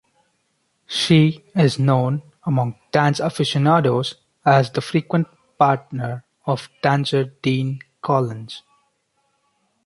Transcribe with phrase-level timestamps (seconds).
[0.87, 5.27] She is known among dance aficionados as the frequent
[5.59, 8.63] partner of dancer Dean Collins.